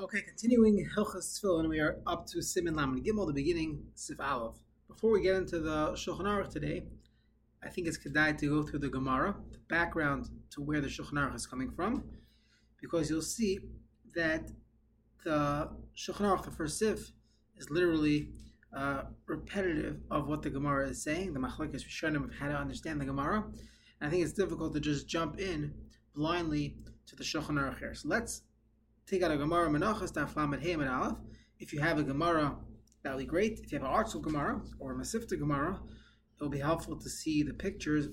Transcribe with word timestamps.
Okay, 0.00 0.22
continuing 0.22 0.88
Hilchas 0.96 1.40
Tefillin, 1.40 1.68
we 1.68 1.80
are 1.80 1.98
up 2.06 2.24
to 2.28 2.40
Simin 2.40 2.76
Lamed 2.76 3.04
Gimel, 3.04 3.26
the 3.26 3.32
beginning, 3.32 3.82
Sif 3.96 4.20
Aleph. 4.20 4.54
Before 4.86 5.10
we 5.10 5.20
get 5.20 5.34
into 5.34 5.58
the 5.58 5.88
Shulchan 5.94 6.20
Aruch 6.20 6.52
today, 6.52 6.84
I 7.64 7.68
think 7.68 7.88
it's 7.88 7.98
kedai 7.98 8.38
to 8.38 8.48
go 8.48 8.62
through 8.62 8.78
the 8.78 8.90
Gemara, 8.90 9.34
the 9.50 9.58
background 9.68 10.28
to 10.50 10.60
where 10.60 10.80
the 10.80 10.86
Shulchan 10.86 11.14
Aruch 11.14 11.34
is 11.34 11.48
coming 11.48 11.72
from, 11.72 12.04
because 12.80 13.10
you'll 13.10 13.22
see 13.22 13.58
that 14.14 14.52
the 15.24 15.68
Shulchan 15.96 16.20
Aruch, 16.20 16.44
the 16.44 16.52
first 16.52 16.78
Sif, 16.78 17.10
is 17.56 17.68
literally 17.68 18.28
uh, 18.72 19.02
repetitive 19.26 19.96
of 20.12 20.28
what 20.28 20.42
the 20.42 20.50
Gemara 20.50 20.90
is 20.90 21.02
saying. 21.02 21.32
The 21.32 21.40
Machlekes 21.40 21.84
Rishonim 21.84 22.22
of 22.22 22.32
how 22.38 22.46
to 22.46 22.54
understand 22.54 23.00
the 23.00 23.04
Gemara. 23.04 23.42
And 24.00 24.08
I 24.08 24.10
think 24.10 24.22
it's 24.22 24.32
difficult 24.32 24.74
to 24.74 24.80
just 24.80 25.08
jump 25.08 25.40
in 25.40 25.74
blindly 26.14 26.76
to 27.06 27.16
the 27.16 27.24
Shulchan 27.24 27.58
Aruch 27.58 27.80
here. 27.80 27.96
So 27.96 28.06
let's 28.06 28.42
take 29.08 29.22
out 29.22 29.30
a 29.30 29.38
Gemara 29.38 29.70
Menachos 29.70 30.12
Daf 30.12 30.36
Lamed 30.36 30.62
Hey 30.62 30.72
and 30.72 30.86
Aleph. 30.86 31.16
If 31.58 31.72
you 31.72 31.80
have 31.80 31.98
a 31.98 32.02
Gemara, 32.02 32.54
that 33.02 33.14
would 33.14 33.20
be 33.20 33.24
great. 33.24 33.60
If 33.60 33.72
you 33.72 33.78
have 33.78 33.88
an 33.88 33.94
ArtScroll 33.94 34.22
Gemara 34.22 34.60
or 34.78 34.92
a 34.92 34.94
Mesivta 34.94 35.38
Gemara, 35.38 35.80
it 36.38 36.42
will 36.42 36.50
be 36.50 36.58
helpful 36.58 36.94
to 36.96 37.08
see 37.08 37.42
the 37.42 37.54
pictures 37.54 38.08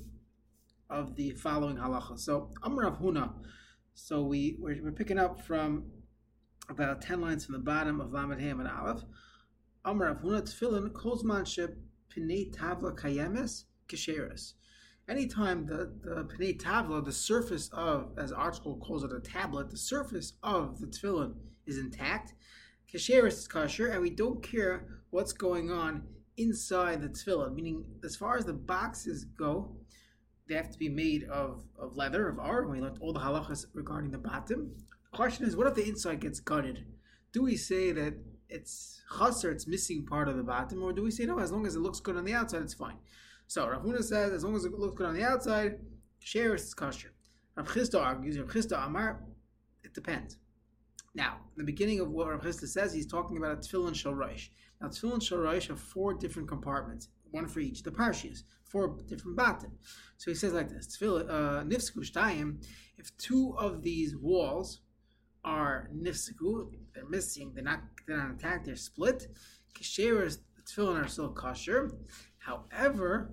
of 0.90 1.16
the 1.18 1.32
following 1.32 1.76
halacha. 1.76 2.18
So 2.18 2.54
Amr 2.64 2.84
Rav 2.84 3.00
Huna. 3.00 3.34
So 3.94 4.24
we 4.24 4.56
we're, 4.58 4.82
we're, 4.82 4.92
picking 4.94 5.20
up 5.20 5.42
from 5.42 5.84
about 6.70 7.02
ten 7.02 7.20
lines 7.20 7.46
from 7.46 7.54
the 7.54 7.60
bottom 7.60 8.00
of 8.00 8.14
Lamed 8.14 8.40
Hey 8.40 8.50
and 8.50 8.66
Aleph. 8.66 9.04
Amr 9.84 10.06
Rav 10.06 10.22
Huna 10.22 10.42
Tefillin 10.44 10.92
Kozmanship 10.92 11.76
Pinei 12.10 12.56
Tavla 12.56 12.98
Kayemes 12.98 13.66
Kesheres 13.90 14.54
anytime 15.08 15.66
the, 15.66 15.92
the 16.04 16.26
Pnei 16.26 16.60
Tavla, 16.60 17.04
the 17.04 17.12
surface 17.12 17.70
of, 17.74 18.12
as 18.18 18.32
ArtScroll 18.32 18.80
calls 18.80 19.04
it, 19.04 19.12
a 19.12 19.20
tablet, 19.20 19.70
the 19.70 19.78
surface 19.78 20.34
of 20.44 20.80
the 20.80 20.88
tefillin 20.88 21.34
is 21.66 21.78
intact, 21.78 22.34
kasher 22.92 23.28
is 23.28 23.48
kosher, 23.48 23.88
and 23.88 24.02
we 24.02 24.10
don't 24.10 24.42
care 24.42 25.02
what's 25.10 25.34
going 25.34 25.72
on 25.72 26.04
inside 26.38 27.02
the 27.02 27.10
tefillin, 27.10 27.54
meaning 27.54 27.86
as 28.04 28.16
far 28.16 28.38
as 28.38 28.46
the 28.46 28.54
boxes 28.54 29.26
go, 29.26 29.76
they 30.48 30.56
have 30.56 30.70
to 30.72 30.78
be 30.78 30.90
made 30.90 31.24
of, 31.26 31.64
of 31.80 31.96
leather, 31.96 32.28
of 32.28 32.40
art. 32.40 32.70
We 32.70 32.80
learned 32.80 33.00
all 33.02 33.14
the 33.14 33.20
halachas 33.20 33.66
regarding 33.74 34.12
the 34.12 34.20
bottom. 34.20 34.76
The 35.12 35.18
question 35.18 35.46
is, 35.46 35.56
what 35.56 35.66
if 35.68 35.74
the 35.74 35.88
inside 35.88 36.20
gets 36.20 36.40
gutted? 36.40 36.86
Do 37.32 37.42
we 37.42 37.58
say 37.58 37.92
that 37.94 38.14
it's 38.48 39.02
chaser, 39.18 39.52
it's 39.52 39.66
missing 39.66 40.06
part 40.06 40.28
of 40.28 40.38
the 40.38 40.44
bottom, 40.44 40.84
or 40.84 40.94
do 40.94 41.02
we 41.02 41.10
say 41.10 41.26
no, 41.26 41.40
as 41.40 41.52
long 41.52 41.66
as 41.66 41.76
it 41.76 41.80
looks 41.80 42.00
good 42.00 42.16
on 42.16 42.26
the 42.26 42.34
outside, 42.34 42.62
it's 42.62 42.76
fine? 42.76 42.98
So 43.48 43.68
Rav 43.68 43.84
Huna 43.84 44.04
says, 44.04 44.32
as 44.32 44.44
long 44.44 44.56
as 44.56 44.66
it 44.66 44.74
looks 44.74 44.96
good 44.96 45.08
on 45.08 45.14
the 45.14 45.24
outside, 45.24 45.80
share 46.20 46.56
is 46.56 46.74
kosher. 46.74 47.12
Rav 47.56 47.68
Chisda 47.68 48.02
argues, 48.02 48.38
Rav 48.40 48.50
Chisda 48.50 48.86
Amar, 48.86 49.24
it 49.84 49.94
depends. 49.94 50.38
Now, 51.14 51.38
in 51.56 51.60
the 51.60 51.64
beginning 51.64 52.00
of 52.02 52.12
what 52.12 52.28
Rav 52.28 52.42
Chisda 52.42 52.68
says, 52.68 52.94
he's 52.94 53.08
talking 53.08 53.38
about 53.38 53.54
a 53.54 53.56
tefillin 53.58 53.96
shel 53.96 54.14
roish. 54.14 54.50
Now, 54.82 54.88
tefillin 54.88 55.22
shel 55.22 55.38
roish 55.40 55.68
have 55.68 55.80
four 55.80 56.14
different 56.14 56.50
compartments, 56.50 57.10
one 57.32 57.48
for 57.48 57.60
each. 57.60 57.84
The 57.84 57.92
parshias, 57.92 58.44
four 58.64 58.98
different 59.08 59.38
batim. 59.38 59.72
So 60.18 60.32
he 60.32 60.36
says 60.36 60.54
like 60.54 60.70
this: 60.70 60.98
Tefillin 60.98 61.30
uh, 61.30 61.64
nifsku 61.64 62.00
shtayim. 62.00 62.66
If 62.98 63.16
two 63.18 63.56
of 63.58 63.82
these 63.82 64.16
walls 64.18 64.82
are 65.46 65.90
nifsku, 65.96 66.72
they're 66.94 67.08
missing, 67.08 67.54
they're 67.54 67.64
not, 67.64 67.82
they're 68.08 68.18
not 68.18 68.32
intact, 68.32 68.66
they're 68.66 68.76
split. 68.76 69.28
Kisheres, 69.80 70.40
the 70.56 70.64
tefillin 70.64 71.02
are 71.02 71.08
still 71.08 71.30
kosher. 71.30 71.92
However, 72.46 73.32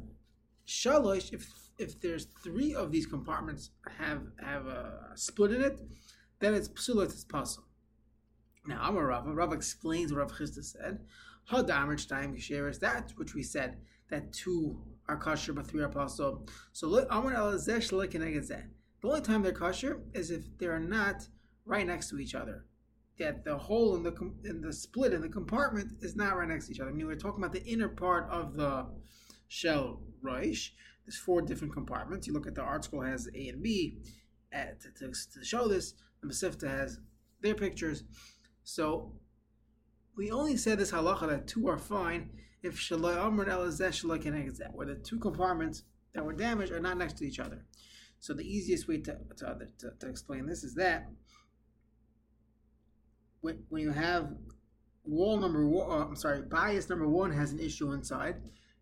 shalosh, 0.67 1.33
if 1.33 1.47
if 1.79 2.01
there's 2.01 2.27
three 2.45 2.75
of 2.75 2.93
these 2.93 3.07
compartments 3.07 3.71
have 3.99 4.23
have 4.39 4.67
a 4.67 5.13
split 5.17 5.53
in 5.53 5.61
it, 5.61 5.81
then 6.41 6.55
it's 6.55 6.69
psulat 6.69 7.11
it's 7.11 7.25
possible. 7.25 7.69
Now, 8.67 8.89
Amar 8.89 9.07
Rava, 9.07 9.33
Rava 9.33 9.55
explains 9.55 10.13
what 10.13 10.21
Rav 10.21 10.33
Chisda 10.33 10.65
said. 10.65 11.01
Is 11.53 12.79
that 12.79 13.13
which 13.17 13.35
we 13.35 13.43
said 13.43 13.79
that 14.09 14.33
two 14.33 14.81
are 15.09 15.17
kosher 15.17 15.53
but 15.53 15.67
three 15.67 15.83
are 15.83 15.89
possible. 15.89 16.47
So 16.73 16.87
Amar 17.11 17.33
Elazesh 17.33 17.91
The 17.91 19.09
only 19.09 19.21
time 19.21 19.43
they're 19.43 19.53
kosher 19.53 20.01
is 20.15 20.31
if 20.31 20.57
they 20.59 20.67
are 20.67 20.81
not 20.81 21.27
right 21.67 21.87
next 21.87 22.11
to 22.11 22.19
each 22.19 22.35
other 22.35 22.65
that 23.23 23.45
the 23.45 23.57
hole 23.57 23.95
in 23.95 24.03
the 24.03 24.13
in 24.45 24.61
the 24.61 24.73
split 24.73 25.13
in 25.13 25.21
the 25.21 25.29
compartment 25.29 25.93
is 26.01 26.17
not 26.17 26.37
right 26.37 26.49
next 26.49 26.67
to 26.67 26.73
each 26.73 26.81
other. 26.81 26.91
I 26.91 26.93
mean, 26.93 27.07
we're 27.07 27.15
talking 27.15 27.43
about 27.43 27.53
the 27.53 27.65
inner 27.65 27.89
part 27.89 28.29
of 28.31 28.55
the 28.55 28.87
shell 29.49 30.03
Reish. 30.25 30.71
There's 31.07 31.17
four 31.17 31.41
different 31.41 31.73
compartments. 31.73 32.27
You 32.27 32.33
look 32.33 32.47
at 32.47 32.55
the 32.55 32.63
article 32.63 33.01
has 33.01 33.29
A 33.35 33.49
and 33.49 33.63
B 33.63 33.99
uh, 34.55 34.75
to, 34.99 35.13
to, 35.13 35.45
show 35.45 35.69
this. 35.69 35.95
The 36.21 36.29
Mesivta 36.29 36.69
has 36.69 36.99
their 37.41 37.55
pictures. 37.55 38.05
So 38.65 39.13
we 40.17 40.31
only 40.31 40.57
said 40.57 40.79
this 40.79 40.93
halacha 40.93 41.29
that 41.29 41.47
two 41.47 41.69
are 41.69 41.79
fine 41.79 42.31
if 42.63 42.77
shaloi 42.77 43.17
amr 43.17 43.49
el 43.49 43.63
where 44.73 44.87
the 44.87 44.95
two 44.97 45.19
compartments 45.19 45.83
that 46.15 46.25
were 46.25 46.33
damaged 46.33 46.73
are 46.73 46.81
not 46.81 46.99
next 46.99 47.19
to 47.19 47.25
each 47.27 47.39
other. 47.39 47.65
So 48.21 48.35
the 48.35 48.45
easiest 48.45 48.87
way 48.87 48.99
to, 48.99 49.17
to, 49.39 49.59
to, 49.79 49.91
to 49.99 50.09
explain 50.09 50.47
this 50.47 50.63
is 50.63 50.75
that 50.75 51.09
when, 53.43 53.59
when 53.69 53.83
you 53.83 53.91
have 53.91 54.31
wall 55.05 55.37
number 55.37 55.67
one, 55.67 55.91
uh, 55.91 56.05
I'm 56.05 56.17
sorry, 56.17 56.43
bias 56.43 56.89
number 56.89 57.09
one 57.09 57.31
has 57.33 57.53
an 57.53 57.61
issue 57.61 57.93
inside, 57.93 58.37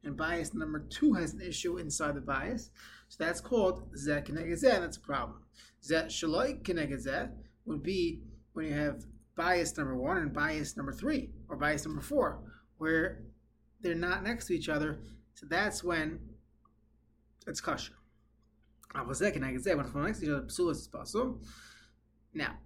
and 0.04 0.16
bias 0.16 0.54
number 0.54 0.86
two 0.88 1.14
has 1.14 1.34
an 1.34 1.40
issue 1.40 1.78
inside 1.78 2.14
the 2.14 2.20
bias. 2.20 2.70
So 3.08 3.24
that's 3.24 3.40
called 3.40 3.92
zeh 3.94 4.24
keneged 4.24 4.60
That's 4.60 4.96
a 4.96 5.00
problem. 5.00 5.40
Zeh 5.82 6.06
shaloi 6.06 6.62
keneged 6.62 7.30
would 7.64 7.82
be 7.82 8.20
when 8.52 8.66
you 8.66 8.74
have 8.74 9.04
bias 9.34 9.76
number 9.76 9.96
one 9.96 10.18
and 10.18 10.32
bias 10.32 10.76
number 10.76 10.92
three, 10.92 11.30
or 11.48 11.56
bias 11.56 11.84
number 11.84 12.02
four, 12.02 12.40
where 12.78 13.22
they're 13.80 13.94
not 13.94 14.22
next 14.22 14.46
to 14.46 14.54
each 14.54 14.68
other. 14.68 15.00
So 15.34 15.46
that's 15.48 15.82
when 15.82 16.20
it's 17.46 17.60
kosher. 17.60 17.94
When 18.92 19.08
it's 19.08 19.20
next 19.20 19.64
to 19.64 20.24
each 20.24 20.30
other, 20.30 20.42
psulas 20.42 20.72
is 20.72 20.88
possible. 20.88 21.40
Now, 22.34 22.58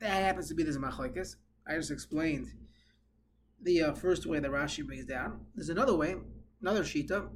that 0.00 0.22
happens 0.22 0.48
to 0.48 0.54
be 0.54 0.62
this 0.62 0.76
machlekes. 0.76 1.36
I 1.66 1.74
just 1.74 1.90
explained 1.90 2.48
the 3.62 3.82
uh, 3.82 3.92
first 3.92 4.26
way 4.26 4.38
that 4.38 4.50
Rashi 4.50 4.86
brings 4.86 5.04
down. 5.04 5.40
There's 5.54 5.68
another 5.68 5.94
way, 5.96 6.16
another 6.60 6.82
shita, 6.82 7.28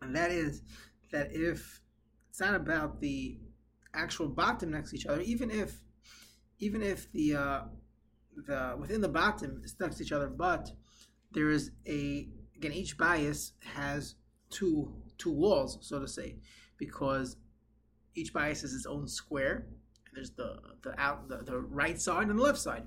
and 0.00 0.16
that 0.16 0.30
is 0.30 0.62
that 1.12 1.28
if 1.32 1.80
it's 2.30 2.40
not 2.40 2.54
about 2.54 3.00
the 3.00 3.38
actual 3.94 4.28
bottom 4.28 4.70
next 4.70 4.90
to 4.90 4.96
each 4.96 5.06
other, 5.06 5.20
even 5.22 5.50
if 5.50 5.82
even 6.58 6.82
if 6.82 7.10
the 7.12 7.34
uh, 7.34 7.60
the 8.46 8.76
within 8.78 9.00
the 9.00 9.08
bottom 9.08 9.60
is 9.64 9.76
next 9.80 9.96
to 9.96 10.04
each 10.04 10.12
other, 10.12 10.28
but 10.28 10.70
there 11.32 11.50
is 11.50 11.70
a 11.86 12.28
again 12.56 12.72
each 12.72 12.96
bias 12.96 13.52
has 13.74 14.14
two 14.50 14.94
two 15.18 15.32
walls, 15.32 15.78
so 15.82 15.98
to 15.98 16.08
say, 16.08 16.36
because 16.78 17.36
each 18.14 18.32
bias 18.32 18.64
is 18.64 18.74
its 18.74 18.86
own 18.86 19.06
square, 19.06 19.66
there's 20.14 20.30
the 20.32 20.56
the 20.82 20.98
out 21.00 21.28
the, 21.28 21.38
the 21.38 21.58
right 21.58 22.00
side 22.00 22.28
and 22.28 22.38
the 22.38 22.42
left 22.42 22.58
side. 22.58 22.86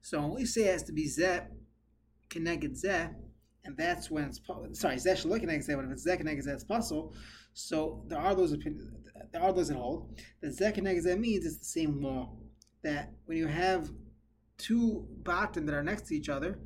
So 0.00 0.26
we 0.26 0.44
say 0.44 0.62
it 0.62 0.72
has 0.72 0.82
to 0.84 0.92
be 0.92 1.06
zeh 1.06 1.46
connected 2.28 2.74
zeh, 2.74 3.12
and 3.64 3.76
that's 3.76 4.10
when 4.10 4.24
it's 4.24 4.40
sorry 4.78 4.96
zeh 4.96 5.12
shaloi 5.12 5.40
connected 5.40 5.70
zeh, 5.70 5.76
but 5.76 5.84
if 5.84 5.90
it's 5.92 6.06
zeh 6.06 6.16
connected 6.16 6.46
zeh, 6.46 6.54
it's 6.54 6.64
possible. 6.64 7.14
So 7.54 8.04
there 8.08 8.18
are 8.18 8.34
those 8.34 8.52
opinions. 8.52 8.92
There 9.32 9.42
are 9.42 9.52
those 9.52 9.68
that 9.68 9.76
hold 9.76 10.18
that 10.40 10.56
zeh 10.56 10.74
connected 10.74 11.04
zeh 11.04 11.18
means 11.18 11.44
it's 11.44 11.58
the 11.58 11.64
same 11.64 12.02
law 12.02 12.36
that 12.82 13.12
when 13.24 13.38
you 13.38 13.46
have 13.46 13.90
two 14.58 15.06
bottom 15.22 15.66
that 15.66 15.74
are 15.74 15.82
next 15.82 16.06
to 16.08 16.16
each 16.16 16.28
other, 16.28 16.58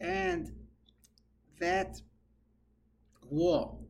and 0.00 0.50
that 1.60 2.00
wall 3.30 3.86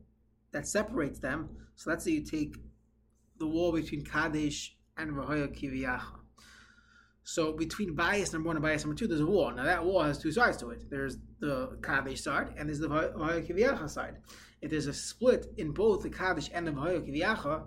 that 0.51 0.67
separates 0.67 1.19
them. 1.19 1.49
So 1.75 1.89
let's 1.89 2.05
say 2.05 2.11
you 2.11 2.23
take 2.23 2.55
the 3.39 3.47
wall 3.47 3.71
between 3.71 4.05
Kadesh 4.05 4.77
and 4.97 5.11
Vahoya 5.11 5.47
Kiviyacha. 5.47 6.19
So 7.23 7.53
between 7.53 7.95
bias 7.95 8.33
number 8.33 8.47
one 8.47 8.57
and 8.57 8.63
bias 8.63 8.83
number 8.83 8.97
two, 8.97 9.07
there's 9.07 9.21
a 9.21 9.25
wall. 9.25 9.51
Now 9.51 9.63
that 9.63 9.83
wall 9.83 10.03
has 10.03 10.17
two 10.17 10.31
sides 10.31 10.57
to 10.57 10.71
it. 10.71 10.89
There's 10.89 11.17
the 11.39 11.77
Kaddish 11.81 12.21
side 12.21 12.53
and 12.57 12.67
there's 12.67 12.79
the 12.79 12.89
Vahoya 12.89 13.47
Kiviyacha 13.47 13.89
side. 13.89 14.17
If 14.61 14.71
there's 14.71 14.87
a 14.87 14.93
split 14.93 15.47
in 15.57 15.71
both 15.71 16.03
the 16.03 16.09
Kaddish 16.09 16.49
and 16.53 16.67
the 16.67 16.71
Vahoya 16.71 17.01
Kiviyacha 17.01 17.63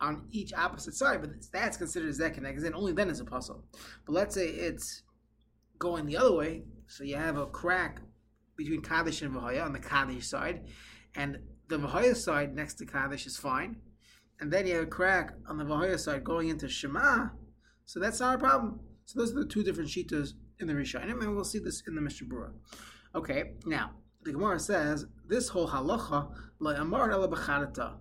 on 0.00 0.26
each 0.30 0.52
opposite 0.54 0.94
side, 0.94 1.20
but 1.20 1.30
that's 1.52 1.76
considered 1.76 2.14
Zekaneg, 2.14 2.64
and 2.64 2.74
only 2.74 2.92
then 2.92 3.10
is 3.10 3.20
a 3.20 3.24
puzzle. 3.24 3.64
But 4.06 4.12
let's 4.12 4.34
say 4.34 4.46
it's 4.46 5.02
going 5.78 6.06
the 6.06 6.16
other 6.16 6.32
way, 6.32 6.64
so 6.86 7.04
you 7.04 7.16
have 7.16 7.36
a 7.36 7.46
crack 7.46 8.00
between 8.56 8.80
Kaddish 8.80 9.22
and 9.22 9.34
Vahoya 9.34 9.64
on 9.64 9.72
the 9.72 9.78
Kaddish 9.78 10.26
side, 10.26 10.66
and 11.14 11.38
the 11.68 11.78
Vahoya 11.78 12.16
side 12.16 12.54
next 12.54 12.74
to 12.74 12.86
Kaddish 12.86 13.26
is 13.26 13.36
fine, 13.36 13.76
and 14.40 14.52
then 14.52 14.66
you 14.66 14.74
have 14.74 14.84
a 14.84 14.86
crack 14.86 15.34
on 15.48 15.58
the 15.58 15.64
Vahoya 15.64 15.98
side 15.98 16.24
going 16.24 16.48
into 16.48 16.68
Shema, 16.68 17.28
so 17.84 18.00
that's 18.00 18.20
not 18.20 18.36
a 18.36 18.38
problem. 18.38 18.80
So 19.04 19.18
those 19.18 19.32
are 19.32 19.40
the 19.40 19.46
two 19.46 19.62
different 19.62 19.90
shitas 19.90 20.34
in 20.58 20.66
the 20.66 20.74
Rishonim, 20.74 21.20
and 21.22 21.34
we'll 21.34 21.44
see 21.44 21.58
this 21.58 21.82
in 21.86 21.94
the 21.94 22.00
Mishnah 22.00 22.28
Berurah. 22.28 22.52
Okay, 23.14 23.52
now 23.66 23.90
the 24.22 24.32
Gemara 24.32 24.58
says 24.58 25.06
this 25.26 25.48
whole 25.48 25.68
halacha 25.68 26.30
amar 26.60 27.98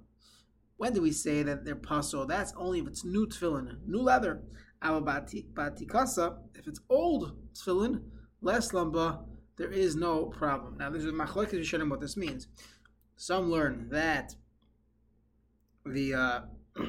When 0.78 0.94
do 0.94 1.02
we 1.02 1.12
say 1.12 1.44
that 1.44 1.66
they're 1.66 1.76
pasul? 1.76 2.28
That's 2.28 2.54
only 2.56 2.80
if 2.80 2.88
it's 2.88 3.06
new 3.06 3.28
tefillin, 3.28 3.78
new 3.86 4.02
leather. 4.02 4.42
if 4.82 6.68
it's 6.68 6.80
old 6.90 7.38
tefillin, 7.54 8.02
less 8.42 8.72
lamba, 8.72 9.26
there 9.58 9.72
is 9.72 9.96
no 9.96 10.26
problem. 10.26 10.78
Now, 10.78 10.90
there's 10.90 11.06
a 11.06 11.10
machlokes 11.10 11.52
Rishonim 11.52 11.90
what 11.90 12.00
this 12.00 12.16
means. 12.16 12.48
Some 13.18 13.52
learn 13.52 13.90
that 13.92 14.36
the 15.86 16.14
uh, 16.14 16.42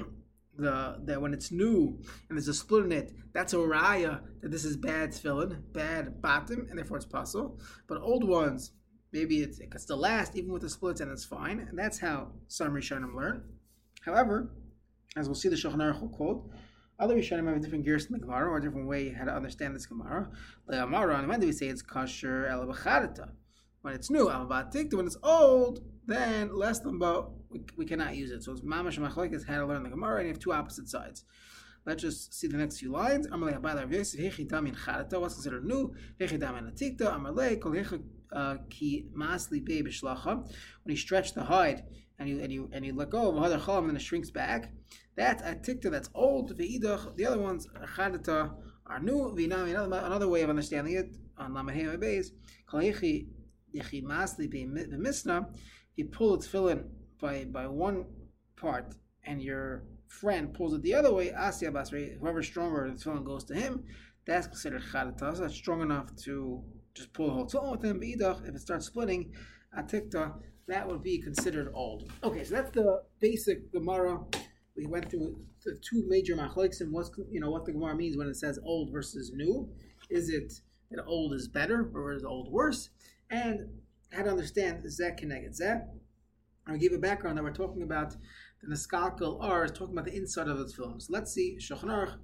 the 0.57 1.01
that 1.05 1.21
when 1.21 1.33
it's 1.33 1.51
new 1.51 1.99
and 2.29 2.37
there's 2.37 2.49
a 2.49 2.55
split 2.55 2.85
in 2.85 2.93
it, 2.93 3.13
that's 3.33 3.53
a 3.53 3.57
raya 3.57 4.21
that 4.43 4.51
this 4.51 4.65
is 4.65 4.77
bad 4.77 5.11
tefillin, 5.11 5.63
bad 5.73 6.21
bottom, 6.21 6.67
and 6.69 6.79
therefore 6.79 6.97
it's 6.97 7.07
possible. 7.07 7.59
But 7.87 8.01
old 8.01 8.25
ones, 8.25 8.73
maybe 9.13 9.41
it's, 9.41 9.59
it 9.59 9.69
still 9.81 9.99
last 9.99 10.37
even 10.37 10.53
with 10.53 10.63
the 10.63 10.71
splits, 10.71 11.01
and 11.01 11.11
it's 11.11 11.25
fine. 11.25 11.61
And 11.61 11.79
that's 11.79 11.99
how 11.99 12.33
some 12.49 12.73
Rishonim 12.73 13.15
learn. 13.15 13.45
However, 14.03 14.51
as 15.17 15.27
we'll 15.27 15.35
see, 15.35 15.49
the 15.49 15.57
Shulchan 15.57 15.77
Aruch 15.77 16.01
will 16.01 16.09
quote. 16.09 16.51
Other 16.99 17.17
Rishonim 17.17 17.47
have 17.49 17.57
a 17.57 17.61
different 17.61 17.85
gears 17.85 18.07
in 18.07 18.13
the 18.13 18.19
Gemara 18.19 18.51
or 18.51 18.59
a 18.59 18.63
different 18.63 18.87
way 18.87 19.09
how 19.09 19.25
to 19.25 19.35
understand 19.35 19.75
this 19.75 19.87
Gemara. 19.87 20.31
Le'amara, 20.71 21.19
and 21.19 21.29
when 21.29 21.41
do 21.41 21.47
we 21.47 21.53
say 21.53 21.69
it's 21.69 21.83
kosher 21.83 22.47
el 22.47 22.67
When 23.81 23.95
it's 23.95 24.11
new, 24.11 24.29
al 24.29 24.47
when 24.47 25.07
it's 25.07 25.17
old, 25.23 25.81
then 26.07 26.55
less 26.55 26.81
than 26.81 26.97
about 26.97 27.33
we, 27.51 27.61
we 27.77 27.85
cannot 27.85 28.17
use 28.17 28.31
it. 28.31 28.43
So 28.43 28.53
it's 28.53 28.63
mamash 28.63 28.99
machlekes 28.99 29.47
how 29.47 29.59
to 29.59 29.67
learn 29.67 29.83
the 29.83 29.91
Gemara, 29.91 30.19
and 30.19 30.27
you 30.27 30.33
have 30.33 30.41
two 30.41 30.53
opposite 30.53 30.89
sides. 30.89 31.25
Let's 31.87 32.03
just 32.03 32.35
see 32.35 32.47
the 32.47 32.59
next 32.59 32.79
few 32.79 32.93
lines. 32.93 33.27
Amalei 33.29 33.63
Rav 33.63 33.91
Yosef 33.91 34.37
Charata. 34.37 35.21
What's 35.21 35.35
considered 35.35 35.65
new? 35.65 35.95
Atikta. 36.21 36.99
Amalei 37.01 37.59
Kol 37.61 37.75
uh, 38.33 38.57
Ki 38.69 39.07
Masli 39.17 39.67
B'Shlacha. 39.67 40.37
When 40.83 40.95
you 40.95 40.97
stretch 40.97 41.33
the 41.33 41.43
hide 41.43 41.85
and 42.19 42.29
you 42.29 42.41
and 42.41 42.53
you 42.53 42.69
and 42.73 42.85
you 42.85 42.95
let 42.95 43.09
go 43.09 43.31
of 43.31 43.37
a 43.37 43.41
Hadar 43.41 43.61
Chalam 43.61 43.79
and 43.79 43.89
then 43.91 43.97
it 43.97 44.03
shrinks 44.03 44.31
back. 44.31 44.73
That's 45.17 45.43
Atikta. 45.43 45.91
That's 45.91 46.11
old. 46.15 46.57
Ve'idach. 46.59 47.17
The 47.17 47.25
other 47.25 47.39
ones 47.39 47.67
Charata 47.97 48.53
are 48.87 49.01
new. 49.01 49.35
Another 49.35 50.29
way 50.29 50.43
of 50.43 50.51
understanding 50.51 50.95
it 50.95 51.17
on 51.39 51.55
Lamahei 51.55 51.97
Beis. 51.97 52.27
Kol 52.67 52.81
Hechi 52.81 53.27
Hechi 53.75 54.05
Masli 54.05 54.51
Be 54.51 54.67
Misna. 54.67 55.47
You 55.97 56.05
pull 56.05 56.35
its 56.35 56.47
tefillin 56.47 56.85
by 57.21 57.45
by 57.45 57.67
one 57.67 58.07
part 58.57 58.95
and 59.25 59.43
your 59.43 59.85
friend 60.09 60.53
pulls 60.53 60.75
it 60.75 60.83
the 60.83 60.95
other 60.95 61.13
way, 61.13 61.31
Asya 61.31 61.73
Basri, 61.73 62.19
whoever's 62.19 62.47
stronger, 62.47 62.91
the 62.91 62.97
tefillin 62.97 63.25
goes 63.25 63.45
to 63.45 63.55
him. 63.55 63.85
That's 64.27 64.47
considered 64.47 64.83
chadatas. 64.83 65.39
That's 65.39 65.55
strong 65.55 65.83
enough 65.83 66.15
to 66.25 66.63
just 66.95 67.13
pull 67.13 67.27
the 67.27 67.33
whole 67.33 67.47
tefillin 67.47 67.73
with 67.73 67.85
him. 67.85 68.01
But 68.01 68.49
if 68.49 68.55
it 68.55 68.61
starts 68.61 68.87
splitting, 68.87 69.33
atikta, 69.79 70.35
that 70.69 70.87
would 70.89 71.03
be 71.03 71.21
considered 71.21 71.71
old. 71.75 72.11
Okay, 72.23 72.45
so 72.45 72.55
that's 72.55 72.71
the 72.71 73.03
basic 73.21 73.73
Gemara. 73.73 74.21
We 74.77 74.87
went 74.87 75.11
through 75.11 75.37
the 75.65 75.79
two 75.83 76.05
major 76.09 76.37
machlokes 76.37 76.81
and 76.81 76.93
what's 76.93 77.11
you 77.31 77.41
know 77.41 77.51
what 77.51 77.65
the 77.65 77.73
Gemara 77.73 77.95
means 77.97 78.17
when 78.17 78.29
it 78.29 78.37
says 78.37 78.59
old 78.65 78.93
versus 78.93 79.33
new. 79.35 79.69
Is 80.09 80.29
it 80.31 80.53
that 80.91 81.05
old 81.07 81.35
is 81.35 81.49
better 81.49 81.91
or 81.95 82.13
is 82.13 82.25
old 82.25 82.51
worse? 82.53 82.91
And 83.31 83.69
how 84.13 84.23
to 84.23 84.31
understand 84.31 84.83
Zek 84.91 85.19
connected 85.19 85.55
Zek. 85.55 85.83
I 86.73 86.77
gave 86.77 86.93
a 86.93 86.99
background 86.99 87.39
that 87.39 87.45
we're 87.45 87.53
talking 87.53 87.83
about 87.83 88.15
the 88.63 88.75
Neskalkel 88.75 89.43
R 89.43 89.65
is 89.65 89.73
talking 89.73 89.95
about 89.95 90.05
the 90.05 90.17
inside 90.17 90.49
of 90.49 90.59
the 90.59 90.65
tefillin. 90.65 91.01
So 91.01 91.13
let's 91.13 91.33
see 91.33 91.57
Shulchan 91.59 91.85
Aruch 91.85 92.17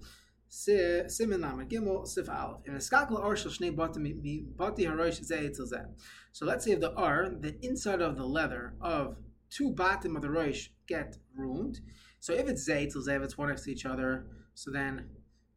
Simin 0.48 1.40
Lamed 1.40 1.68
Gimel 1.70 2.06
Sif 2.06 2.28
Aleph. 2.28 2.60
In 2.66 2.74
Neskalkel 2.74 3.22
R 3.22 3.36
shall 3.36 3.50
shnei 3.50 3.74
bati 3.74 4.84
harosh 4.84 5.20
zeh 5.20 5.54
till 5.54 5.66
zeh. 5.66 5.86
So 6.32 6.46
let's 6.46 6.64
say 6.64 6.72
if 6.72 6.80
the 6.80 6.92
R, 6.94 7.30
the 7.40 7.56
inside 7.62 8.00
of 8.00 8.16
the 8.16 8.24
leather 8.24 8.74
of 8.80 9.16
two 9.50 9.70
bottom 9.70 10.16
of 10.16 10.22
the 10.22 10.28
roish 10.28 10.68
get 10.86 11.16
ruined. 11.34 11.80
So 12.20 12.32
if 12.32 12.48
it's 12.48 12.68
zeh 12.68 12.92
till 12.92 13.02
zeh, 13.02 13.16
if 13.16 13.22
it's 13.22 13.38
one 13.38 13.48
next 13.48 13.64
to 13.64 13.72
each 13.72 13.86
other, 13.86 14.26
so 14.54 14.70
then 14.70 15.06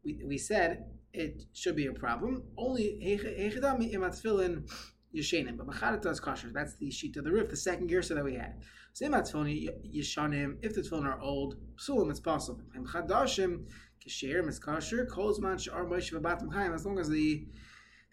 we, 0.03 0.19
we 0.25 0.38
said 0.38 0.85
it 1.13 1.44
should 1.53 1.75
be 1.75 1.88
a 1.88 1.94
problem. 1.94 2.44
Only 2.57 3.00
hechidami 3.03 3.94
imat 3.94 4.21
tefillin 4.21 4.69
Yeshenim, 5.15 5.57
but 5.57 5.67
Machadata 5.67 6.11
is 6.11 6.19
kosher. 6.19 6.51
That's 6.53 6.75
the 6.75 6.91
sheet 6.91 7.17
of 7.17 7.23
the 7.23 7.31
roof, 7.31 7.50
the 7.50 7.57
second 7.57 7.89
gersa 7.89 8.15
that 8.15 8.23
we 8.23 8.35
had. 8.35 8.61
Same 8.94 9.11
Tefillin 9.11 9.69
Yeshanim, 9.95 10.57
if 10.61 10.75
the 10.75 10.81
Tefillin 10.81 11.06
are 11.06 11.19
old, 11.19 11.56
Psulim, 11.77 12.09
it's 12.09 12.19
possible. 12.19 12.61
And 12.75 12.88
Chadashim, 12.88 13.65
Kesherim 14.06 14.47
is 14.47 14.59
kosher, 14.59 15.06
Kolzman 15.06 15.59
Shar 15.59 15.85
Moshe 15.85 16.13
Vabatim 16.13 16.53
Chaim, 16.53 16.73
as 16.73 16.85
long 16.85 17.00
as 17.00 17.09
the 17.09 17.47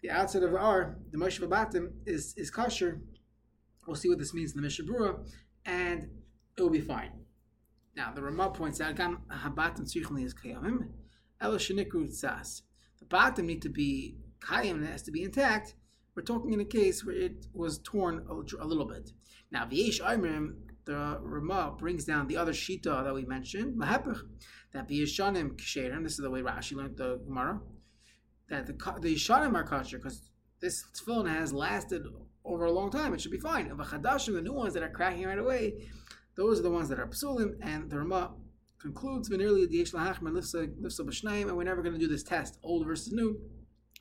the 0.01 0.11
outside 0.11 0.43
of 0.43 0.53
R, 0.53 0.97
the 1.11 1.17
Moshe 1.17 1.39
Vabatim, 1.39 1.91
is, 2.05 2.33
is 2.37 2.51
kosher. 2.51 3.01
We'll 3.87 3.95
see 3.95 4.09
what 4.09 4.19
this 4.19 4.33
means 4.33 4.51
in 4.51 4.57
the 4.57 4.61
Mishnah 4.61 4.85
Berurah, 4.85 5.27
and 5.65 6.03
it 6.55 6.61
will 6.61 6.69
be 6.69 6.81
fine. 6.81 7.11
Now, 7.95 8.11
the 8.13 8.21
Ramah 8.21 8.51
points 8.51 8.79
out, 8.79 8.95
Gam 8.95 9.21
Habatim 9.31 9.81
Tzrichli 9.81 10.23
is 10.23 10.35
Kayamim, 10.35 10.89
Ela 11.41 11.57
Shenikru 11.57 12.07
Tzas. 12.09 12.61
The 12.99 13.05
bottom 13.05 13.47
need 13.47 13.63
to 13.63 13.69
be 13.69 14.17
Kayam, 14.39 14.83
it 14.83 14.91
has 14.91 15.01
to 15.03 15.11
be 15.11 15.23
intact, 15.23 15.73
we're 16.17 16.23
talking 16.23 16.51
in 16.51 16.59
a 16.59 16.65
case 16.65 17.05
where 17.05 17.15
it 17.15 17.45
was 17.53 17.77
torn 17.77 18.25
a, 18.27 18.63
a 18.63 18.65
little 18.65 18.85
bit. 18.85 19.11
Now, 19.51 19.65
V'yesh 19.65 20.01
Aimrim, 20.01 20.55
the 20.85 21.19
Ramah 21.21 21.75
brings 21.77 22.05
down 22.05 22.25
the 22.25 22.37
other 22.37 22.53
Shita 22.53 23.03
that 23.03 23.13
we 23.13 23.23
mentioned, 23.23 23.79
Lahepech, 23.79 24.19
that 24.73 24.89
V'yeshanim 24.89 25.55
Ksherim, 25.57 26.03
this 26.03 26.13
is 26.13 26.17
the 26.17 26.31
way 26.31 26.41
Rashi 26.41 26.75
learned 26.75 26.97
the 26.97 27.17
Gemara, 27.23 27.61
that 28.49 28.65
the, 28.65 28.73
the 28.99 29.13
Yeshanim 29.13 29.53
are 29.53 29.63
kosher, 29.63 29.99
because 29.99 30.31
this 30.59 30.83
tefillin 30.95 31.29
has 31.31 31.53
lasted 31.53 32.03
over 32.43 32.65
a 32.65 32.71
long 32.71 32.89
time, 32.89 33.13
it 33.13 33.21
should 33.21 33.31
be 33.31 33.37
fine. 33.37 33.71
But 33.77 33.85
Chadashim, 33.85 34.33
the 34.33 34.41
new 34.41 34.53
ones 34.53 34.73
that 34.73 34.81
are 34.81 34.89
cracking 34.89 35.25
right 35.25 35.37
away, 35.37 35.87
those 36.35 36.59
are 36.59 36.63
the 36.63 36.71
ones 36.71 36.89
that 36.89 36.99
are 36.99 37.05
psulim, 37.05 37.57
and 37.61 37.91
the 37.91 37.99
Ramah 37.99 38.31
concludes, 38.81 39.29
Venerally, 39.29 39.69
the 39.69 39.77
Yesh 39.77 39.91
Lahachmer 39.91 40.31
Lifsa 40.31 40.67
B'Shnaim, 40.81 41.43
and 41.43 41.55
we're 41.55 41.63
never 41.63 41.83
going 41.83 41.93
to 41.93 41.99
do 41.99 42.07
this 42.07 42.23
test, 42.23 42.57
old 42.63 42.87
versus 42.87 43.13
new, 43.13 43.39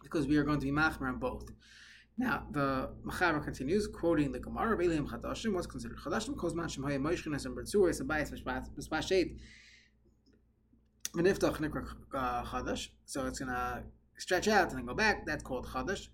because 0.03 0.27
we 0.27 0.39
are 0.39 0.45
going 0.45 0.61
to 0.61 0.65
be 0.65 0.73
machmer 0.73 1.09
on 1.09 1.19
both. 1.19 1.51
Now, 2.19 2.47
the 2.51 2.91
Machaber 3.05 3.45
continues, 3.45 3.87
quoting 3.87 4.33
the 4.33 4.39
Gemara, 4.39 4.77
Belim 4.77 5.07
Chadashim, 5.07 5.53
was 5.53 5.67
considered 5.67 5.99
Chadashim, 5.99 6.35
Kozman 6.35 6.71
Shem 6.71 6.83
Haya 6.83 6.99
Moishkin 6.99 7.27
and 7.27 7.57
Bertzur, 7.57 7.91
is 7.91 8.01
a 8.01 8.05
bias, 8.05 8.31
Mishpashet, 8.31 9.37
Meniftach 11.15 11.59
Nikra 11.59 11.87
Chadash, 12.11 12.89
so 13.05 13.27
it's 13.27 13.39
going 13.39 13.51
to 13.51 13.83
stretch 14.17 14.49
out 14.49 14.71
and 14.71 14.79
then 14.79 14.87
go 14.87 14.95
back, 14.95 15.27
that's 15.27 15.43
called 15.43 15.67
Chadash. 15.67 16.09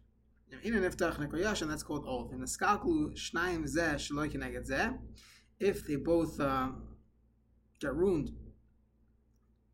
In 0.65 0.75
an 0.75 0.83
Iftach 0.83 1.19
Nikra 1.19 1.41
Yashin, 1.41 1.69
that's 1.69 1.85
called 1.85 2.05
Old. 2.05 2.33
In 2.33 2.41
the 2.41 2.47
Skalku 2.47 3.15
Shnaim 3.15 3.65
Zeh, 3.65 3.95
Shaloi 3.95 4.31
Kineged 4.31 4.69
Zeh, 4.69 4.99
if 5.61 5.87
they 5.87 5.97
both 5.97 6.39
uh, 6.41 6.69
get 7.81 7.95
ruined, 7.95 8.33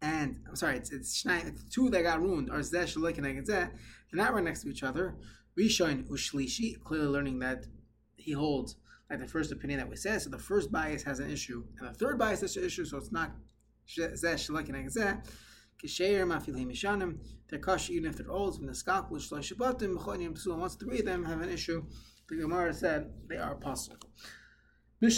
and 0.03 0.37
I'm 0.47 0.55
sorry, 0.57 0.77
it's 0.77 0.93
it's, 0.93 1.23
Shnaim, 1.23 1.49
it's 1.49 1.65
two 1.65 1.89
that 1.91 2.03
got 2.03 2.21
ruined, 2.21 2.51
or 2.51 2.59
Zeh 2.59 2.85
Shaloi 2.85 3.17
Kineged 3.17 3.47
Zeh, 3.47 3.71
they're 3.71 3.71
not 4.13 4.35
right 4.35 4.45
next 4.45 4.63
to 4.63 4.69
each 4.69 4.83
other, 4.83 5.17
Rishon 5.59 6.07
Ushlishi, 6.09 6.81
clearly 6.83 7.09
learning 7.09 7.39
that 7.41 7.67
he 8.17 8.33
holds 8.33 8.77
like 9.11 9.21
the 9.21 9.27
first 9.27 9.51
opinion 9.53 9.81
that 9.81 9.89
we 9.89 9.97
said. 9.97 10.23
So 10.23 10.31
the 10.31 10.39
first 10.39 10.71
bias 10.71 11.03
has 11.05 11.19
an 11.19 11.31
issue, 11.31 11.65
and 11.79 11.89
the 11.89 11.95
third 11.95 12.19
bias 12.19 12.43
has 12.43 12.57
an 12.57 12.65
issue, 12.65 12.85
so 12.85 12.99
it's 12.99 13.13
not 13.13 13.33
zeh 13.89 14.13
shalak 14.15 14.69
and 14.69 14.91
zeh. 14.91 15.25
Kisheir 15.83 16.27
mafilim 16.27 16.67
mishanim. 16.67 17.19
They're 17.49 17.61
even 17.91 18.11
if 18.11 18.17
they're 18.17 18.31
old. 18.31 18.57
From 18.57 18.67
the 18.67 18.73
skakul 18.73 19.19
mechonim 19.19 20.39
psulim. 20.39 20.59
Once 20.59 20.75
three 20.75 20.99
of 21.01 21.07
them 21.07 21.25
have 21.25 21.41
an 21.41 21.49
issue, 21.49 21.85
the 22.29 22.37
Gemara 22.37 22.75
said 22.75 23.11
they 23.29 23.37
are 23.37 23.53
apostle. 23.53 23.97
Of. 25.01 25.13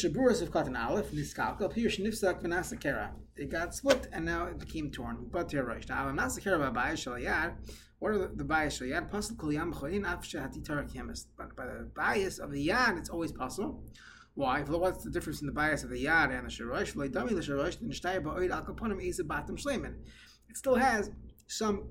It 3.36 3.50
got 3.50 3.74
split 3.74 4.08
and 4.12 4.26
now 4.26 4.46
it 4.46 4.58
became 4.58 4.90
torn. 4.90 5.26
But. 5.32 5.54
Now, 5.54 6.12
what 7.98 8.12
are 8.12 8.18
the, 8.18 8.30
the 8.34 8.44
bias 8.44 8.80
of? 8.82 8.88
Pasal 8.88 9.38
kol 9.38 9.52
yam. 9.52 9.72
But 9.72 11.56
by 11.56 11.66
the 11.66 11.90
bias 11.96 12.38
of 12.38 12.52
the 12.52 12.68
yad, 12.68 12.98
it's 12.98 13.08
always 13.08 13.32
possible. 13.32 13.82
Why? 14.34 14.60
What's 14.62 15.02
the 15.02 15.10
difference 15.10 15.40
in 15.40 15.46
the 15.46 15.52
bias 15.52 15.82
of 15.82 15.88
the 15.88 16.04
yad 16.04 16.30
and 16.30 16.46
the 16.46 16.50
the 17.08 17.18
the 17.34 17.42
is 19.06 19.18
a. 19.18 19.24
It 20.48 20.56
still 20.56 20.74
has 20.74 21.10
some 21.46 21.88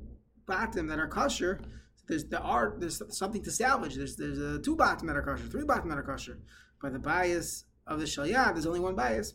batim 0.47 0.87
that 0.89 0.99
are 0.99 1.07
kosher. 1.07 1.59
There's 2.07 2.25
there's 2.25 3.01
something 3.17 3.43
to 3.43 3.51
salvage. 3.51 3.95
There's 3.95 4.15
there's 4.15 4.39
uh, 4.39 4.59
two 4.63 4.75
batim 4.75 5.07
that 5.07 5.17
are 5.17 5.23
kosher, 5.23 5.47
three 5.47 5.63
batim 5.63 5.89
that 5.89 5.97
are 5.97 6.03
kosher. 6.03 6.37
By 6.81 6.89
the 6.89 6.99
bias 6.99 7.65
of 7.89 7.99
the 7.99 8.05
shalyad, 8.05 8.53
there's 8.53 8.65
only 8.65 8.79
one 8.79 8.95
bias, 8.95 9.33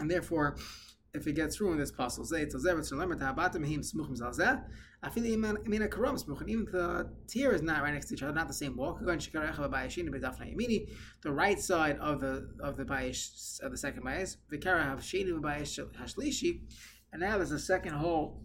and 0.00 0.10
therefore 0.10 0.56
if 1.14 1.26
it 1.28 1.34
gets 1.34 1.60
ruined, 1.60 1.80
it's 1.80 1.92
possible. 1.92 2.26
A 2.26 2.46
zevet 2.46 2.88
shalem 2.88 3.16
ta'abatim 3.16 3.64
him 3.64 3.82
smuchim 3.82 4.18
zalzeh. 4.18 4.64
I 5.00 5.10
feel 5.10 5.24
even 5.26 5.56
in 5.64 5.82
a 5.82 5.88
karam 5.88 6.16
smuchim. 6.16 6.48
Even 6.48 6.64
the 6.64 7.08
tier 7.28 7.52
is 7.52 7.62
not 7.62 7.82
right 7.82 7.94
next 7.94 8.06
to 8.06 8.14
each 8.14 8.22
other, 8.24 8.32
not 8.32 8.48
the 8.48 8.54
same 8.54 8.76
wall. 8.76 8.98
The 9.00 9.06
right 11.26 11.60
side 11.60 11.98
of 11.98 12.20
the 12.20 12.48
of 12.60 12.76
the 12.76 12.84
bayish 12.84 13.60
of 13.62 13.70
the 13.70 13.76
second 13.76 14.02
bayis. 14.02 14.38
Vikara 14.52 14.82
have 14.82 14.98
sheni 14.98 15.30
bayish 15.40 15.78
hashlishi, 15.96 16.62
and 17.12 17.20
now 17.20 17.36
there's 17.36 17.52
a 17.52 17.60
second 17.60 17.92
hole 17.92 18.42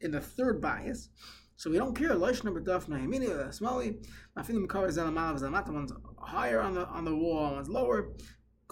in 0.00 0.12
the 0.12 0.20
third 0.20 0.60
bias. 0.60 1.08
So 1.56 1.70
we 1.70 1.78
don't 1.78 1.94
care. 1.94 2.10
Loish 2.10 2.44
number 2.44 2.60
daf 2.60 2.86
nahimini 2.86 3.28
or 3.30 3.48
smali. 3.48 4.06
Mafilim 4.38 4.66
kavah 4.68 4.90
zelamalav 4.90 5.40
zelamata. 5.40 5.70
One's 5.72 5.92
higher 6.20 6.60
on 6.60 6.74
the 6.74 6.86
on 6.86 7.04
the 7.04 7.16
wall, 7.16 7.54
one's 7.54 7.68
lower. 7.68 8.12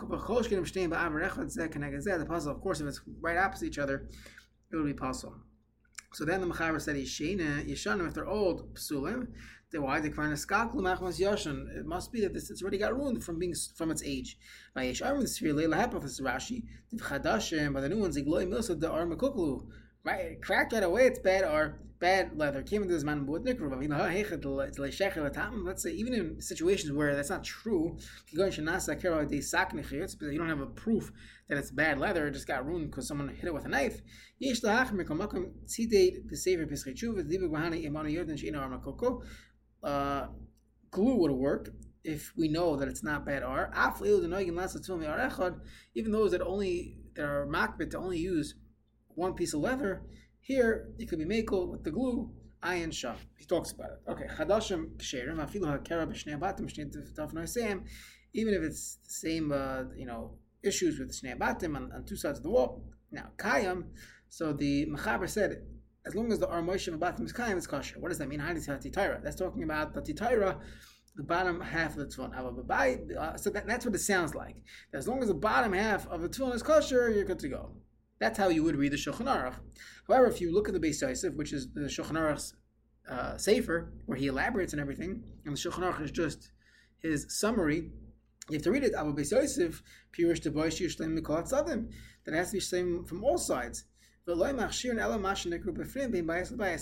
The 0.08 0.16
puzzle, 2.28 2.52
of 2.52 2.60
course, 2.60 2.80
if 2.80 2.86
it's 2.86 3.00
right 3.20 3.36
opposite 3.36 3.66
each 3.66 3.78
other, 3.78 4.08
it 4.72 4.76
would 4.76 4.86
be 4.86 4.94
possible. 4.94 5.36
So 6.12 6.24
then 6.24 6.40
the 6.40 6.46
Mechaber 6.46 6.80
said 6.80 6.96
Yeshena, 6.96 7.68
Yeshanim, 7.68 8.08
if 8.08 8.14
they're 8.14 8.26
old, 8.26 8.74
Psulim, 8.74 9.28
then 9.70 9.82
why 9.82 10.00
they 10.00 10.10
find 10.10 10.32
a 10.32 10.36
skaklu 10.36 10.76
machmas 10.76 11.20
yashan? 11.20 11.68
It 11.76 11.86
must 11.86 12.12
be 12.12 12.20
that 12.22 12.34
this 12.34 12.50
it's 12.50 12.62
already 12.62 12.78
got 12.78 12.96
ruined 12.96 13.22
from 13.22 13.38
being 13.38 13.54
from 13.76 13.90
its 13.90 14.02
age. 14.02 14.36
By 14.74 14.86
Yesharim 14.86 15.20
the 15.20 15.28
sphere 15.28 15.52
leila 15.52 15.76
hapaf 15.76 16.04
is 16.04 16.20
Rashi, 16.20 16.64
the 16.92 17.02
chadashim, 17.02 17.72
by 17.72 17.80
the 17.80 17.88
new 17.88 17.98
ones 17.98 18.16
igloi 18.16 18.48
milsa 18.48 18.78
the 18.78 18.90
ar 18.90 19.06
mekuklu. 19.06 19.68
Right, 20.02 20.40
crack 20.40 20.70
that 20.70 20.82
away. 20.82 21.04
It's 21.06 21.18
bad 21.18 21.44
or 21.44 21.78
bad 21.98 22.34
leather. 22.36 22.62
Let's 22.62 23.02
say 25.82 25.90
even 25.90 26.14
in 26.14 26.40
situations 26.40 26.90
where 26.92 27.14
that's 27.14 27.28
not 27.28 27.44
true, 27.44 27.98
you 28.32 28.38
don't 28.38 28.50
have 30.48 30.60
a 30.60 30.66
proof 30.66 31.12
that 31.48 31.58
it's 31.58 31.70
bad 31.70 31.98
leather. 31.98 32.26
It 32.26 32.30
just 32.32 32.46
got 32.46 32.64
ruined 32.66 32.90
because 32.90 33.06
someone 33.06 33.28
hit 33.28 33.44
it 33.44 33.52
with 33.52 33.66
a 33.66 33.68
knife. 33.68 34.00
Uh, 39.82 40.26
glue 40.90 41.16
would 41.16 41.30
work 41.30 41.68
if 42.04 42.32
we 42.36 42.48
know 42.48 42.76
that 42.76 42.88
it's 42.88 43.02
not 43.02 43.26
bad 43.26 43.42
R. 43.42 43.70
Even 45.94 46.12
those 46.12 46.30
that 46.30 46.40
only 46.40 46.96
that 47.14 47.24
are 47.24 47.46
makbet 47.46 47.90
to 47.90 47.98
only 47.98 48.18
use 48.18 48.54
one 49.20 49.34
piece 49.34 49.54
of 49.54 49.60
leather, 49.60 50.02
here 50.40 50.88
it 50.98 51.08
could 51.08 51.18
be 51.18 51.24
makel 51.24 51.68
with 51.68 51.84
the 51.84 51.90
glue, 51.90 52.30
ayin 52.64 52.92
shah. 52.92 53.14
He 53.36 53.44
talks 53.44 53.72
about 53.72 53.90
it. 53.92 54.10
Okay, 54.10 54.26
chadashim 54.36 54.96
ksherim 54.96 55.38
afilu 55.44 55.66
hakera 55.74 56.06
b'shnei 56.10 56.38
abatim 56.38 56.66
shnei 56.72 56.86
taf 57.18 57.32
noisem. 57.32 57.84
Even 58.32 58.54
if 58.54 58.62
it's 58.62 58.98
the 59.04 59.10
same, 59.10 59.52
uh, 59.52 59.82
you 59.96 60.06
know, 60.06 60.32
issues 60.62 60.98
with 60.98 61.10
shnei 61.12 61.36
abatim 61.36 61.76
on, 61.76 61.92
on 61.92 62.04
two 62.04 62.16
sides 62.16 62.38
of 62.38 62.44
the 62.44 62.50
wall. 62.50 62.82
Now 63.12 63.26
kayam. 63.36 63.84
So 64.28 64.52
the 64.52 64.86
mechaber 64.86 65.28
said, 65.28 65.62
as 66.06 66.14
long 66.14 66.32
as 66.32 66.38
the 66.38 66.46
armoishim 66.46 66.98
abatim 66.98 67.24
is 67.24 67.32
kayam, 67.32 67.56
it's 67.56 67.66
kosher. 67.66 68.00
What 68.00 68.08
does 68.08 68.18
that 68.18 68.28
mean? 68.28 68.40
Hadith 68.40 68.66
titira. 68.66 69.22
That's 69.22 69.36
talking 69.36 69.62
about 69.64 69.92
the 69.94 70.00
titira 70.00 70.60
the 71.16 71.22
bottom 71.24 71.60
half 71.60 71.96
of 71.96 71.98
the 71.98 72.06
tefillin. 72.06 73.16
Uh, 73.16 73.36
so 73.36 73.50
that, 73.50 73.66
that's 73.66 73.84
what 73.84 73.94
it 73.94 73.98
sounds 73.98 74.34
like. 74.34 74.56
As 74.94 75.08
long 75.08 75.20
as 75.20 75.28
the 75.28 75.34
bottom 75.34 75.72
half 75.72 76.06
of 76.06 76.22
the 76.22 76.28
tefillin 76.28 76.54
is 76.54 76.62
kosher, 76.62 77.10
you're 77.10 77.24
good 77.24 77.38
to 77.40 77.48
go. 77.48 77.72
That's 78.20 78.38
how 78.38 78.48
you 78.48 78.62
would 78.64 78.76
read 78.76 78.92
the 78.92 78.96
Shulchan 78.96 79.26
Aruch. 79.26 79.54
However, 80.06 80.26
if 80.26 80.40
you 80.40 80.52
look 80.52 80.68
at 80.68 80.74
the 80.74 80.80
Beis 80.80 81.00
Yosef, 81.00 81.34
which 81.34 81.52
is 81.52 81.72
the 81.72 81.82
Shulchan 81.82 82.12
Aruch's 82.12 82.54
uh, 83.08 83.38
Sefer, 83.38 83.92
where 84.06 84.18
he 84.18 84.26
elaborates 84.26 84.72
and 84.72 84.80
everything, 84.80 85.24
and 85.46 85.56
the 85.56 85.58
Shulchan 85.58 85.90
Aruch 85.90 86.02
is 86.02 86.10
just 86.10 86.52
his 86.98 87.26
summary, 87.30 87.90
you 88.50 88.54
have 88.54 88.62
to 88.62 88.70
read 88.70 88.84
it. 88.84 88.94
Abu 88.94 89.14
Beis 89.14 89.32
Yosef, 89.32 89.82
Pirish 90.12 90.42
to 90.42 90.50
Boish 90.50 90.80
Yishleim 90.80 91.18
Mikol. 91.18 91.48
That 92.24 92.34
has 92.34 92.48
to 92.48 92.56
be 92.56 92.60
same 92.60 93.04
from 93.04 93.24
all 93.24 93.38
sides. 93.38 93.84
The 94.26 94.34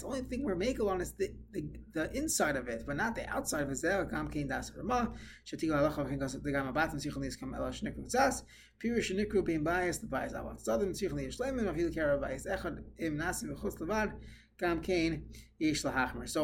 only 0.05 0.23
thing 0.23 0.43
we're 0.43 0.57
making 0.57 0.89
on 0.89 1.01
is 1.01 1.13
the, 1.13 1.31
the, 1.53 1.71
the 1.95 2.13
inside 2.17 2.57
of 2.57 2.67
it, 2.69 2.83
but 2.87 2.97
not 2.97 3.15
the 3.15 3.29
outside 3.29 3.63
of 3.63 3.71
it. 3.71 3.77
So 3.77 4.09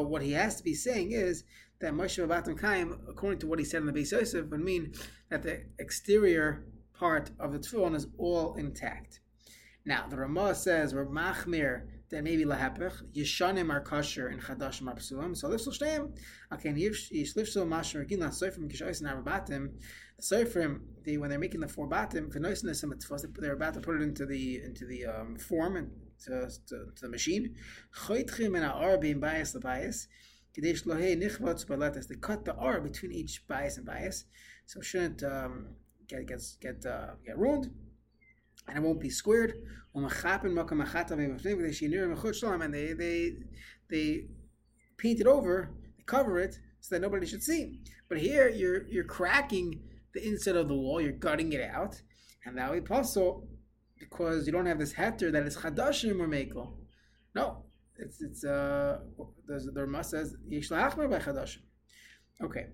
what 0.02 0.22
he 0.22 0.32
has 0.32 0.56
to 0.56 0.62
be 0.62 0.74
saying 0.74 1.12
is 1.12 1.44
that 1.80 1.92
Moshe 1.92 2.26
Vabatim 2.26 2.58
Kaim, 2.58 2.98
according 3.08 3.40
to 3.40 3.46
what 3.46 3.58
he 3.58 3.64
said 3.64 3.80
in 3.80 3.86
the 3.86 3.92
Beis 3.92 4.12
Yosef, 4.12 4.48
would 4.48 4.60
mean 4.60 4.92
that 5.28 5.42
the 5.42 5.64
exterior 5.78 6.64
part 6.94 7.30
of 7.40 7.52
the 7.52 7.58
tefillin 7.58 7.96
is 7.96 8.06
all 8.16 8.54
intact. 8.54 9.20
Now, 9.86 10.06
the 10.08 10.16
Ramah 10.16 10.54
says, 10.54 10.94
we're 10.94 11.04
machmir, 11.04 11.82
that 12.10 12.24
maybe 12.24 12.44
lahapich, 12.44 13.02
yishanim 13.14 13.70
are 13.70 13.80
kosher 13.80 14.28
and 14.28 14.40
chadashim 14.40 14.88
are 14.88 14.94
psulim. 14.94 15.36
So 15.36 15.48
lifsel 15.48 15.78
shneim, 15.78 16.16
okay, 16.52 16.70
yishlifsel 16.70 17.66
masher 17.68 18.04
gin 18.04 18.20
la 18.20 18.28
soifrim 18.28 18.70
kishois 18.70 19.02
and 19.02 19.10
arabatim, 19.10 19.72
the 20.16 20.22
soifrim, 20.22 20.80
the, 21.02 21.18
when 21.18 21.28
they're 21.28 21.38
making 21.38 21.60
the 21.60 21.68
four 21.68 21.88
batim, 21.88 22.32
they're 23.40 23.52
about 23.52 23.74
to 23.74 23.80
put 23.80 23.96
it 23.96 24.02
into 24.02 24.26
the 24.26 24.62
into 24.62 24.86
the 24.86 25.06
um, 25.06 25.36
form 25.36 25.76
and 25.76 25.90
to, 26.24 26.48
to, 26.68 26.86
to 26.94 27.02
the 27.02 27.08
machine. 27.08 27.54
Choitchim 28.06 28.56
and 28.56 28.64
ar 28.64 28.96
being 28.96 29.20
bias 29.20 29.52
the 29.52 29.60
bias. 29.60 30.08
Kadesh 30.54 30.84
lohei 30.84 31.20
nichvatz 31.20 31.66
baletas. 31.66 32.06
They 32.06 32.14
cut 32.14 32.44
the 32.44 32.54
r 32.54 32.80
between 32.80 33.12
each 33.12 33.46
bias 33.48 33.76
and 33.76 33.84
bias, 33.84 34.24
so 34.66 34.80
shouldn't 34.80 35.24
um, 35.24 35.66
get 36.06 36.26
get 36.26 36.40
get 36.60 36.86
uh, 36.86 37.14
get 37.26 37.36
ruined 37.36 37.70
and 38.68 38.76
it 38.76 38.82
won't 38.82 39.00
be 39.00 39.10
squared. 39.10 39.54
And 39.94 40.10
they 42.74 42.92
they 42.92 43.32
they 43.90 44.26
paint 44.96 45.20
it 45.20 45.26
over, 45.26 45.70
cover 46.06 46.38
it 46.38 46.58
so 46.80 46.94
that 46.94 47.02
nobody 47.02 47.26
should 47.26 47.42
see. 47.42 47.80
But 48.08 48.18
here 48.18 48.48
you're 48.48 48.86
you're 48.88 49.04
cracking 49.04 49.80
the 50.12 50.26
inside 50.26 50.56
of 50.56 50.68
the 50.68 50.74
wall, 50.74 51.00
you're 51.00 51.12
gutting 51.12 51.52
it 51.52 51.62
out, 51.62 52.00
and 52.44 52.56
that 52.58 52.70
would 52.70 52.84
possible 52.84 53.48
because 53.98 54.46
you 54.46 54.52
don't 54.52 54.66
have 54.66 54.78
this 54.78 54.92
heter 54.92 55.32
that 55.32 55.46
is 55.46 55.56
chadashim 55.56 56.20
or 56.20 56.28
mekel. 56.28 56.74
No, 57.34 57.64
it's 57.96 58.20
it's 58.20 58.44
uh 58.44 58.98
the 59.46 59.72
Rama 59.74 60.04
says 60.04 60.34
yesh 60.48 60.68
by 60.68 60.88
chadashim. 60.88 61.62
Okay. 62.42 62.66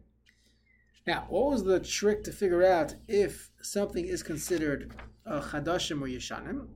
Now, 1.06 1.26
what 1.28 1.50
was 1.50 1.64
the 1.64 1.80
trick 1.80 2.24
to 2.24 2.32
figure 2.32 2.64
out 2.64 2.94
if 3.08 3.50
something 3.62 4.06
is 4.06 4.22
considered 4.22 4.92
a 5.24 5.40
chadashim 5.40 6.02
or 6.02 6.08
yeshanim? 6.08 6.68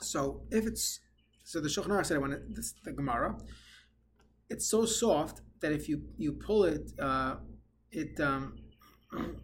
So, 0.00 0.42
if 0.50 0.66
it's 0.66 1.00
so, 1.44 1.60
the 1.60 1.68
Shulchan 1.68 1.88
Aruch 1.88 2.06
said 2.06 2.20
when 2.20 2.32
it, 2.32 2.54
this, 2.54 2.74
the 2.82 2.90
Gemara, 2.92 3.38
it's 4.50 4.66
so 4.66 4.84
soft 4.84 5.42
that 5.60 5.70
if 5.70 5.88
you 5.88 6.02
you 6.18 6.32
pull 6.32 6.64
it, 6.64 6.90
uh, 6.98 7.36
it 7.92 8.18
um, 8.20 8.58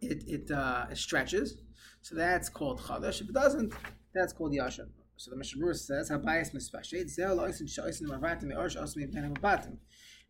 it 0.00 0.22
it, 0.28 0.50
uh, 0.50 0.86
it 0.90 0.96
stretches. 0.96 1.58
So 2.02 2.14
that's 2.14 2.48
called 2.48 2.80
chadash. 2.80 3.20
If 3.20 3.28
it 3.30 3.34
doesn't, 3.34 3.74
that's 4.14 4.32
called 4.32 4.52
yashan. 4.52 4.90
So 5.16 5.32
the 5.32 5.36
Mishnah 5.36 5.74
says, 5.74 6.10
"Habayis 6.10 6.54
mispashet 6.54 7.10
zel 7.10 7.36
loisin 7.36 7.68
shoisin 7.68 8.04
mavatim 8.04 8.44
me'orsh 8.44 8.80
osmi 8.80 9.12
benim 9.12 9.34
batim." 9.34 9.78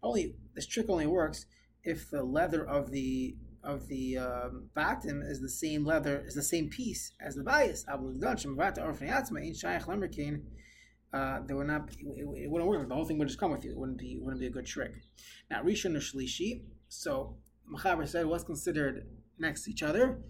Only 0.02 0.35
this 0.54 0.66
trick 0.66 0.87
only 0.88 1.07
works 1.07 1.47
if 1.85 2.11
the 2.11 2.23
leather 2.23 2.66
of 2.66 2.90
the 2.90 3.37
of 3.62 3.88
the 3.88 4.16
um, 4.16 4.71
batim 4.75 5.23
is 5.23 5.40
the 5.40 5.49
same 5.49 5.85
leather 5.85 6.25
is 6.26 6.35
the 6.35 6.42
same 6.42 6.71
piece 6.71 7.12
as 7.21 7.35
the 7.35 7.45
bias. 7.45 7.85
Uh, 11.12 11.40
they 11.47 11.54
would 11.54 11.66
not. 11.66 11.90
It, 11.90 12.42
it, 12.45 12.50
wouldn't 12.50 12.71
work. 12.71 12.88
The 12.88 12.95
whole 12.95 13.04
thing 13.04 13.19
would 13.19 13.28
just 13.28 13.40
come 13.40 13.50
with 13.50 13.64
you. 13.64 13.73
It 13.73 13.78
wouldn't 13.78 13.99
be. 13.99 14.12
It 14.12 14.23
wouldn't 14.23 14.40
be 14.40 14.47
a 14.47 14.50
good 14.50 14.66
trick. 14.66 14.92
Now, 15.50 15.62
rishon 15.62 15.97
or 15.97 16.00
shlishi. 16.00 16.62
So 16.88 17.37
Machaber 17.73 18.07
said 18.07 18.26
what's 18.26 18.45
considered 18.45 19.07
next 19.38 19.64
to 19.64 19.71
each 19.73 19.83
other. 19.83 20.21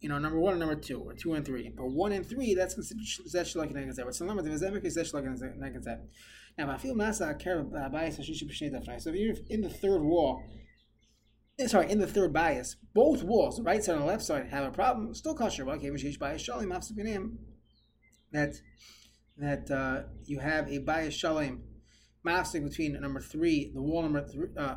You 0.00 0.08
know, 0.10 0.18
number 0.18 0.38
one 0.38 0.52
and 0.52 0.60
number 0.60 0.74
two, 0.74 1.00
or 1.00 1.14
two 1.14 1.32
and 1.32 1.44
three. 1.44 1.72
But 1.74 1.86
one 1.86 2.12
and 2.12 2.26
three, 2.26 2.54
that's 2.54 2.74
considered 2.74 3.04
zesh 3.04 3.56
like 3.56 3.70
an 3.70 3.76
egazet. 3.76 4.14
So 4.14 4.26
number 4.26 4.42
the 4.42 4.50
zemek 4.50 4.84
is 4.84 4.96
zesh 4.96 5.14
like 5.14 5.24
an 5.24 5.36
egazet. 5.36 6.00
Now, 6.58 6.70
I 6.70 6.78
feel 6.78 6.94
masa 6.94 7.38
care 7.38 7.62
bias 7.62 8.16
So 8.16 8.22
if 9.10 9.16
you're 9.16 9.34
in 9.48 9.62
the 9.62 9.70
third 9.70 10.02
wall 10.02 10.42
Eh, 11.58 11.68
sorry, 11.68 11.88
in 11.88 12.00
the 12.00 12.06
third 12.06 12.32
bias, 12.32 12.76
both 12.94 13.22
walls, 13.22 13.58
the 13.58 13.62
right 13.62 13.82
side 13.82 13.94
and 13.94 14.02
the 14.02 14.06
left 14.06 14.24
side, 14.24 14.48
have 14.48 14.64
a 14.64 14.72
problem. 14.72 15.14
Still 15.14 15.36
kosher. 15.36 15.68
Okay, 15.70 15.88
bias 15.90 16.42
shalim 16.42 17.36
that 18.32 18.54
that 19.36 19.70
uh, 19.70 20.02
you 20.24 20.40
have 20.40 20.68
a 20.68 20.78
bias 20.78 21.14
shalim 21.14 21.60
mafsik 22.26 22.64
between 22.64 23.00
number 23.00 23.20
three, 23.20 23.70
the 23.72 23.80
wall 23.80 24.02
number 24.02 24.26
three, 24.26 24.48
uh, 24.56 24.76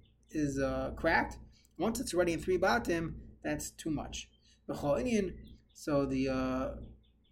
is 0.31 0.59
uh, 0.59 0.91
cracked, 0.95 1.37
once 1.77 1.99
it's 1.99 2.13
already 2.13 2.33
in 2.33 2.39
three 2.39 2.57
batim, 2.57 3.15
that's 3.43 3.71
too 3.71 3.89
much. 3.89 4.29
So 5.73 6.05
the 6.05 6.29
uh, 6.29 6.69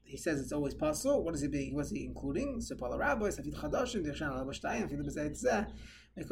he 0.03 0.18
says 0.18 0.41
it's 0.41 0.51
always 0.51 0.74
possible. 0.74 1.24
What 1.24 1.36
is 1.36 1.41
he 1.41 1.48
being? 1.48 1.75
What's 1.75 1.91
he 1.91 2.03
including? 2.03 2.62
So 2.62 2.75
Paul 2.75 2.98
Rabbi, 2.98 3.27
Safid 3.27 3.56
Chadashim, 3.56 4.03
Dirshan 4.03 4.36
Al 4.36 4.46
Bashtayim, 4.46 4.89
Fid 4.89 5.00
Bezayt 5.00 5.68
the, 6.15 6.24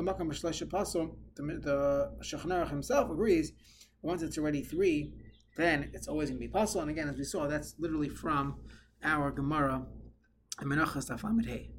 the 1.36 2.12
Shulchan 2.22 2.48
Aruch 2.48 2.70
himself 2.70 3.10
agrees, 3.10 3.54
once 4.02 4.22
it's 4.22 4.38
already 4.38 4.64
three, 4.64 5.14
then 5.56 5.92
it's 5.94 6.08
always 6.08 6.30
going 6.30 6.42
to 6.42 6.46
be 6.46 6.52
possible. 6.52 6.82
And 6.82 6.90
again, 6.90 7.08
as 7.08 7.18
we 7.18 7.24
saw, 7.24 7.48
that's 7.48 7.76
literally 7.78 8.10
from 8.10 8.56
our 9.04 9.32
Gemara, 9.32 9.86
Menachos. 10.62 11.77